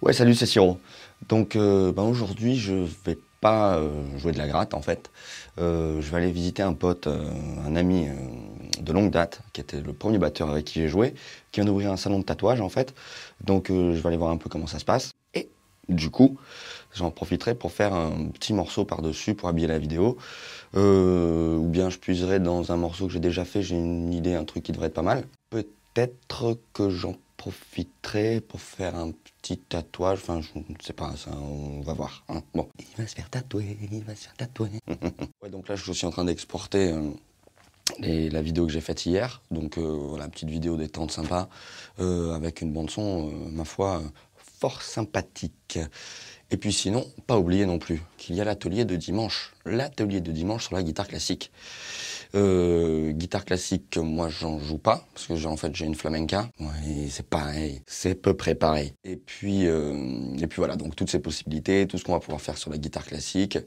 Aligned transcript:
Ouais, 0.00 0.12
salut, 0.12 0.36
c'est 0.36 0.46
Siro. 0.46 0.78
Donc 1.28 1.56
euh, 1.56 1.90
ben, 1.90 2.04
aujourd'hui, 2.04 2.56
je 2.56 2.86
vais 3.04 3.18
pas 3.40 3.74
euh, 3.74 3.90
jouer 4.16 4.30
de 4.30 4.38
la 4.38 4.46
gratte 4.46 4.72
en 4.74 4.80
fait. 4.80 5.10
Euh, 5.58 6.00
je 6.00 6.08
vais 6.12 6.18
aller 6.18 6.30
visiter 6.30 6.62
un 6.62 6.72
pote, 6.72 7.08
un 7.08 7.74
ami 7.74 8.06
de 8.80 8.92
longue 8.92 9.10
date, 9.10 9.40
qui 9.52 9.60
était 9.60 9.80
le 9.80 9.92
premier 9.92 10.18
batteur 10.18 10.50
avec 10.50 10.66
qui 10.66 10.80
j'ai 10.80 10.86
joué, 10.86 11.14
qui 11.50 11.60
vient 11.60 11.64
d'ouvrir 11.64 11.90
un 11.90 11.96
salon 11.96 12.20
de 12.20 12.24
tatouage 12.24 12.60
en 12.60 12.68
fait. 12.68 12.94
Donc 13.42 13.70
je 13.70 13.90
vais 13.90 14.06
aller 14.06 14.16
voir 14.16 14.30
un 14.30 14.36
peu 14.36 14.48
comment 14.48 14.68
ça 14.68 14.78
se 14.78 14.84
passe. 14.84 15.10
Et 15.34 15.48
du 15.88 16.10
coup, 16.10 16.38
j'en 16.94 17.10
profiterai 17.10 17.56
pour 17.56 17.72
faire 17.72 17.92
un 17.92 18.28
petit 18.32 18.52
morceau 18.52 18.84
par-dessus 18.84 19.34
pour 19.34 19.48
habiller 19.48 19.66
la 19.66 19.80
vidéo. 19.80 20.16
Ou 20.74 21.66
bien 21.66 21.90
je 21.90 21.98
puiserai 21.98 22.38
dans 22.38 22.70
un 22.70 22.76
morceau 22.76 23.08
que 23.08 23.12
j'ai 23.12 23.18
déjà 23.18 23.44
fait, 23.44 23.62
j'ai 23.62 23.74
une 23.74 24.12
idée, 24.12 24.34
un 24.34 24.44
truc 24.44 24.62
qui 24.62 24.70
devrait 24.70 24.86
être 24.86 24.94
pas 24.94 25.02
mal. 25.02 25.24
Peut-être 25.50 26.56
que 26.72 26.88
j'en 26.88 27.16
profiterai 27.38 28.42
pour 28.42 28.60
faire 28.60 28.94
un 28.96 29.12
petit 29.40 29.56
tatouage. 29.56 30.18
Enfin, 30.20 30.42
je 30.42 30.58
ne 30.58 30.74
sais 30.82 30.92
pas, 30.92 31.16
ça, 31.16 31.30
on 31.32 31.80
va 31.80 31.94
voir. 31.94 32.24
hein. 32.28 32.42
Bon. 32.54 32.68
Il 32.78 32.86
va 32.98 33.06
se 33.06 33.14
faire 33.14 33.30
tatouer, 33.30 33.78
il 33.90 34.04
va 34.04 34.14
se 34.14 34.24
faire 34.24 34.34
tatouer. 34.36 34.68
ouais, 35.42 35.48
donc 35.48 35.68
là, 35.68 35.76
je 35.76 35.82
suis 35.82 35.90
aussi 35.92 36.04
en 36.04 36.10
train 36.10 36.24
d'exporter 36.26 36.92
euh, 36.92 38.28
la 38.30 38.42
vidéo 38.42 38.66
que 38.66 38.72
j'ai 38.72 38.82
faite 38.82 39.06
hier. 39.06 39.40
Donc, 39.50 39.78
euh, 39.78 39.80
voilà, 40.10 40.28
petite 40.28 40.50
vidéo 40.50 40.76
détente 40.76 41.12
sympa, 41.12 41.48
euh, 42.00 42.34
avec 42.34 42.60
une 42.60 42.72
bande-son, 42.72 43.30
euh, 43.30 43.50
ma 43.50 43.64
foi, 43.64 44.02
fort 44.60 44.82
sympathique. 44.82 45.78
Et 46.50 46.56
puis 46.56 46.72
sinon, 46.72 47.06
pas 47.26 47.38
oublier 47.38 47.66
non 47.66 47.78
plus 47.78 48.02
qu'il 48.16 48.34
y 48.34 48.40
a 48.40 48.44
l'atelier 48.44 48.84
de 48.84 48.96
dimanche. 48.96 49.54
L'atelier 49.64 50.20
de 50.20 50.32
dimanche 50.32 50.66
sur 50.66 50.74
la 50.76 50.82
guitare 50.82 51.06
classique. 51.06 51.52
Euh, 52.34 53.12
guitare 53.12 53.44
classique, 53.44 53.96
moi 53.96 54.28
j'en 54.28 54.58
joue 54.58 54.78
pas 54.78 55.06
parce 55.14 55.26
que 55.26 55.36
j'ai 55.36 55.46
en 55.46 55.56
fait 55.56 55.74
j'ai 55.74 55.86
une 55.86 55.94
flamenca. 55.94 56.50
Ouais, 56.60 57.08
c'est 57.08 57.26
pareil, 57.26 57.80
c'est 57.86 58.14
peu 58.14 58.34
près 58.34 58.54
pareil. 58.54 58.92
Et 59.04 59.16
puis 59.16 59.66
euh, 59.66 60.36
et 60.38 60.46
puis 60.46 60.56
voilà 60.56 60.76
donc 60.76 60.94
toutes 60.94 61.10
ces 61.10 61.20
possibilités, 61.20 61.86
tout 61.86 61.98
ce 61.98 62.04
qu'on 62.04 62.12
va 62.12 62.20
pouvoir 62.20 62.40
faire 62.40 62.58
sur 62.58 62.70
la 62.70 62.78
guitare 62.78 63.04
classique. 63.04 63.58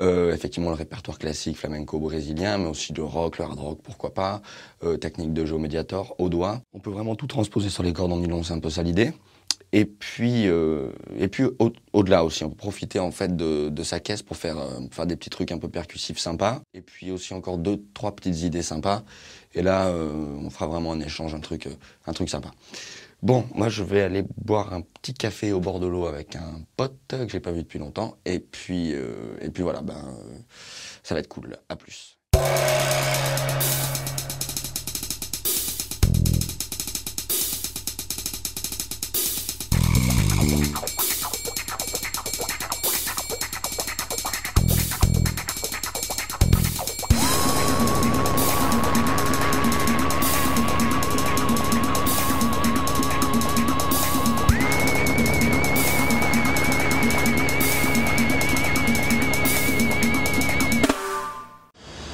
Euh, 0.00 0.32
effectivement 0.32 0.70
le 0.70 0.76
répertoire 0.76 1.18
classique 1.18 1.58
flamenco 1.58 1.98
brésilien, 1.98 2.58
mais 2.58 2.68
aussi 2.68 2.92
le 2.92 3.04
rock, 3.04 3.38
le 3.38 3.44
hard 3.44 3.58
rock, 3.58 3.80
pourquoi 3.82 4.14
pas. 4.14 4.42
Euh, 4.84 4.96
technique 4.96 5.32
de 5.32 5.44
jeu 5.44 5.58
médiator 5.58 6.14
au 6.18 6.28
doigt. 6.28 6.62
On 6.72 6.78
peut 6.80 6.90
vraiment 6.90 7.14
tout 7.14 7.26
transposer 7.26 7.68
sur 7.68 7.82
les 7.82 7.92
cordes 7.92 8.12
en 8.12 8.18
nylon, 8.18 8.42
c'est 8.42 8.54
un 8.54 8.60
peu 8.60 8.70
ça 8.70 8.82
l'idée. 8.82 9.12
Et 9.72 9.84
puis, 9.84 10.48
euh, 10.48 10.90
et 11.18 11.28
puis 11.28 11.44
au- 11.44 11.72
au-delà 11.92 12.24
aussi, 12.24 12.44
on 12.44 12.50
peut 12.50 12.56
profiter 12.56 12.98
en 12.98 13.10
fait 13.10 13.36
de, 13.36 13.82
sa 13.82 14.00
caisse 14.00 14.22
pour 14.22 14.36
faire, 14.36 14.58
euh, 14.58 14.80
faire 14.90 15.06
des 15.06 15.16
petits 15.16 15.30
trucs 15.30 15.52
un 15.52 15.58
peu 15.58 15.68
percussifs 15.68 16.18
sympas. 16.18 16.62
Et 16.74 16.80
puis 16.80 17.10
aussi 17.10 17.34
encore 17.34 17.58
deux, 17.58 17.82
trois 17.94 18.14
petites 18.14 18.42
idées 18.42 18.62
sympas. 18.62 19.02
Et 19.54 19.62
là, 19.62 19.88
euh, 19.88 20.10
on 20.42 20.50
fera 20.50 20.66
vraiment 20.66 20.92
un 20.92 21.00
échange, 21.00 21.34
un 21.34 21.40
truc, 21.40 21.68
un 22.06 22.12
truc 22.12 22.28
sympa. 22.30 22.50
Bon, 23.22 23.44
moi 23.54 23.68
je 23.68 23.82
vais 23.82 24.02
aller 24.02 24.22
boire 24.44 24.72
un 24.72 24.80
petit 24.82 25.12
café 25.12 25.52
au 25.52 25.60
bord 25.60 25.80
de 25.80 25.86
l'eau 25.86 26.06
avec 26.06 26.36
un 26.36 26.60
pote 26.76 26.94
que 27.08 27.28
j'ai 27.28 27.40
pas 27.40 27.52
vu 27.52 27.62
depuis 27.62 27.78
longtemps. 27.78 28.16
Et 28.24 28.38
puis, 28.38 28.92
et 28.92 29.50
puis 29.50 29.62
voilà, 29.62 29.82
ben, 29.82 30.02
ça 31.02 31.14
va 31.14 31.20
être 31.20 31.28
cool. 31.28 31.56
À 31.68 31.76
plus. 31.76 32.16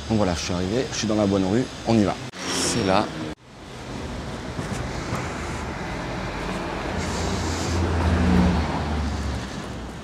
Donc 0.08 0.18
voilà, 0.18 0.34
je 0.34 0.44
suis 0.44 0.52
arrivé, 0.52 0.86
je 0.92 0.98
suis 0.98 1.06
dans 1.06 1.16
la 1.16 1.26
bonne 1.26 1.44
rue, 1.44 1.64
on 1.86 1.98
y 1.98 2.04
va. 2.04 2.14
C'est 2.46 2.86
là. 2.86 3.04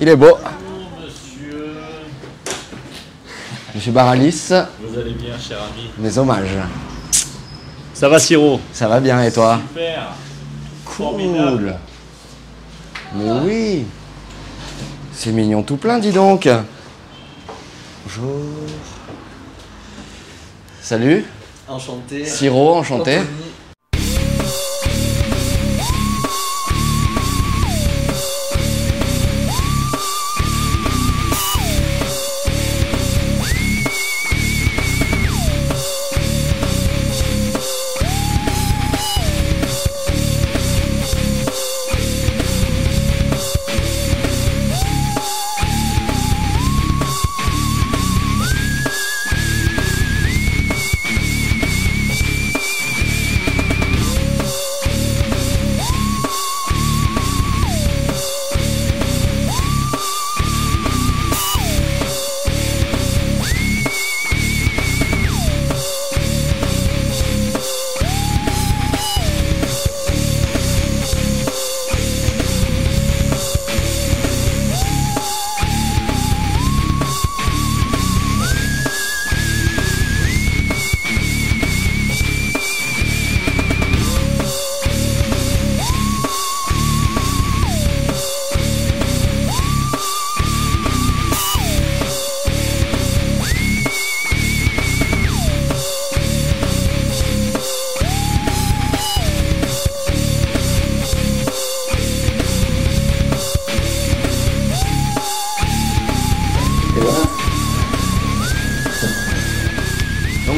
Il 0.02 0.08
est 0.08 0.16
beau. 0.16 0.34
Bonjour 0.34 0.90
monsieur, 1.04 1.66
Monsieur 3.74 3.92
Baralis, 3.92 4.48
vous 4.80 4.98
allez 4.98 5.12
bien 5.12 5.38
cher 5.38 5.58
ami 5.62 5.90
mes 5.98 6.16
hommages. 6.16 6.56
Ça 7.92 8.08
va 8.08 8.18
Siro 8.18 8.62
Ça 8.72 8.88
va 8.88 8.98
bien 8.98 9.22
et 9.22 9.30
toi 9.30 9.60
Super 9.68 10.14
Cool. 10.86 11.04
Formidable. 11.04 11.76
Mais 13.14 13.30
oui. 13.44 13.84
C'est 15.12 15.32
mignon 15.32 15.62
tout 15.62 15.76
plein, 15.76 15.98
dis 15.98 16.12
donc. 16.12 16.48
Bonjour. 18.04 18.46
Salut. 20.80 21.26
Enchanté. 21.68 22.24
Siro, 22.24 22.76
enchanté. 22.76 23.18
Anthony. 23.18 23.28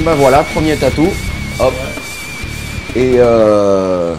Bah 0.05 0.15
voilà, 0.17 0.43
premier 0.43 0.77
tatou. 0.77 1.09
Hop. 1.61 1.73
Et 2.97 3.15
euh, 3.19 4.17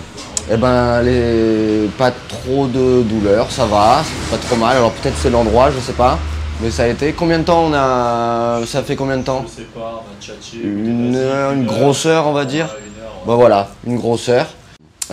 eh 0.50 0.56
ben 0.56 1.02
les 1.02 1.90
pas 1.98 2.12
trop 2.12 2.68
de 2.68 3.02
douleur, 3.04 3.52
ça 3.52 3.66
va, 3.66 4.02
pas 4.32 4.38
trop 4.38 4.56
mal. 4.56 4.78
Alors 4.78 4.94
peut-être 4.94 5.18
c'est 5.22 5.30
l'endroit, 5.30 5.72
je 5.72 5.80
sais 5.82 5.94
pas. 5.94 6.18
Mais 6.62 6.72
ça 6.72 6.84
a 6.84 6.88
été. 6.88 7.12
Combien 7.12 7.40
de 7.40 7.44
temps 7.44 7.66
on 7.66 7.74
a. 7.74 8.62
Ça 8.66 8.82
fait 8.82 8.96
combien 8.96 9.18
de 9.18 9.24
temps? 9.24 9.44
Je 9.46 9.62
sais 9.62 9.68
pas, 9.68 10.06
on 10.06 10.12
a 10.12 10.22
tchatché. 10.22 10.64
Une 10.64 11.18
heure, 11.18 11.50
heure. 11.50 11.64
grosseur, 11.64 12.28
on 12.28 12.34
va 12.34 12.46
dire. 12.46 12.66
Ouais, 12.68 12.84
une 12.88 13.04
heure, 13.04 13.12
ouais. 13.12 13.28
Bah 13.28 13.36
voilà, 13.36 13.68
une 13.86 13.98
grosseur. 13.98 14.48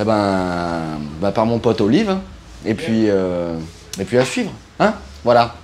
Eh 0.01 0.05
ben, 0.05 0.83
bah 1.21 1.33
par 1.33 1.47
mon 1.47 1.59
pote 1.59 1.81
Olive. 1.81 2.17
Et 2.65 2.75
puis, 2.75 3.07
euh, 3.09 3.57
et 3.99 4.05
puis 4.05 4.19
à 4.19 4.25
suivre, 4.25 4.53
hein 4.79 4.95
Voilà. 5.25 5.55